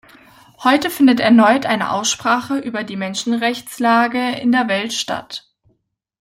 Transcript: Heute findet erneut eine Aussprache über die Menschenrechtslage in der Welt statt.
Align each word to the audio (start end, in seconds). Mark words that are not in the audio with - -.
Heute 0.63 0.89
findet 0.89 1.19
erneut 1.19 1.67
eine 1.67 1.91
Aussprache 1.91 2.57
über 2.57 2.83
die 2.83 2.95
Menschenrechtslage 2.95 4.31
in 4.31 4.51
der 4.51 4.67
Welt 4.67 4.93
statt. 4.93 5.53